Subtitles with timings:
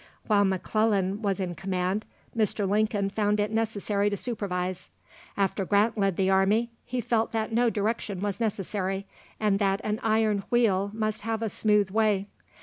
[0.25, 2.67] While M'Clellan was in command, Mr.
[2.67, 4.89] Lincoln found it necessary to supervise;
[5.37, 9.05] after Grant led the army, he felt that no direction was necessary,
[9.39, 12.25] and that an iron wheel must have a smooth way.